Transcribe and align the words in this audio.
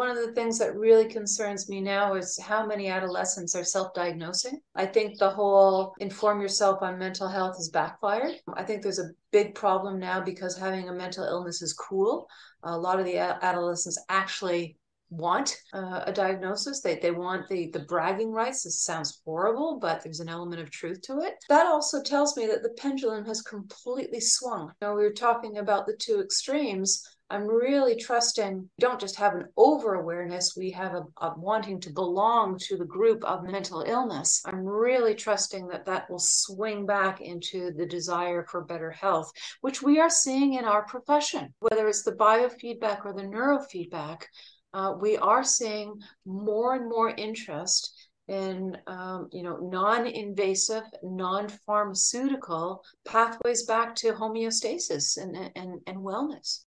One 0.00 0.08
of 0.08 0.16
the 0.16 0.32
things 0.32 0.58
that 0.58 0.78
really 0.78 1.04
concerns 1.04 1.68
me 1.68 1.82
now 1.82 2.14
is 2.14 2.40
how 2.40 2.64
many 2.64 2.88
adolescents 2.88 3.54
are 3.54 3.62
self 3.62 3.92
diagnosing. 3.92 4.58
I 4.74 4.86
think 4.86 5.18
the 5.18 5.28
whole 5.28 5.92
inform 6.00 6.40
yourself 6.40 6.80
on 6.80 6.98
mental 6.98 7.28
health 7.28 7.58
has 7.58 7.68
backfired. 7.68 8.36
I 8.54 8.62
think 8.62 8.82
there's 8.82 8.98
a 8.98 9.10
big 9.30 9.54
problem 9.54 9.98
now 9.98 10.22
because 10.22 10.56
having 10.56 10.88
a 10.88 10.94
mental 10.94 11.24
illness 11.24 11.60
is 11.60 11.74
cool. 11.74 12.26
A 12.62 12.78
lot 12.78 12.98
of 12.98 13.04
the 13.04 13.18
adolescents 13.18 14.02
actually 14.08 14.78
want 15.10 15.54
uh, 15.74 16.04
a 16.06 16.12
diagnosis 16.12 16.80
they, 16.80 16.96
they 17.00 17.10
want 17.10 17.46
the 17.48 17.68
the 17.72 17.80
bragging 17.80 18.30
rights 18.30 18.62
this 18.62 18.80
sounds 18.80 19.20
horrible 19.24 19.80
but 19.80 20.00
there's 20.04 20.20
an 20.20 20.28
element 20.28 20.62
of 20.62 20.70
truth 20.70 21.00
to 21.02 21.18
it 21.18 21.34
that 21.48 21.66
also 21.66 22.00
tells 22.00 22.36
me 22.36 22.46
that 22.46 22.62
the 22.62 22.76
pendulum 22.78 23.24
has 23.24 23.42
completely 23.42 24.20
swung 24.20 24.70
now 24.80 24.94
we 24.94 25.02
were 25.02 25.10
talking 25.10 25.58
about 25.58 25.84
the 25.84 25.96
two 25.96 26.20
extremes 26.20 27.04
I'm 27.30 27.46
really 27.46 27.94
trusting 27.94 28.68
don't 28.80 29.00
just 29.00 29.14
have 29.14 29.34
an 29.34 29.46
over 29.56 29.94
awareness, 29.94 30.56
we 30.56 30.72
have 30.72 30.94
a, 30.94 31.04
a, 31.24 31.38
wanting 31.38 31.80
to 31.82 31.90
belong 31.90 32.58
to 32.62 32.76
the 32.76 32.84
group 32.84 33.22
of 33.24 33.44
mental 33.44 33.82
illness. 33.82 34.42
I'm 34.44 34.64
really 34.64 35.14
trusting 35.14 35.68
that 35.68 35.86
that 35.86 36.10
will 36.10 36.18
swing 36.18 36.86
back 36.86 37.20
into 37.20 37.70
the 37.70 37.86
desire 37.86 38.44
for 38.50 38.64
better 38.64 38.90
health, 38.90 39.30
which 39.60 39.80
we 39.80 40.00
are 40.00 40.10
seeing 40.10 40.54
in 40.54 40.64
our 40.64 40.84
profession, 40.84 41.54
whether 41.60 41.86
it's 41.86 42.02
the 42.02 42.12
biofeedback 42.12 43.04
or 43.04 43.12
the 43.12 43.22
neurofeedback. 43.22 44.22
Uh, 44.74 44.94
we 45.00 45.16
are 45.16 45.44
seeing 45.44 45.94
more 46.26 46.74
and 46.74 46.88
more 46.88 47.10
interest 47.10 47.92
in 48.26 48.76
um, 48.86 49.28
you 49.32 49.42
know 49.42 49.56
non-invasive 49.56 50.84
non-pharmaceutical 51.02 52.82
pathways 53.06 53.64
back 53.66 53.94
to 53.94 54.12
homeostasis 54.12 55.16
and, 55.16 55.36
and, 55.56 55.80
and 55.86 55.96
wellness 55.98 56.62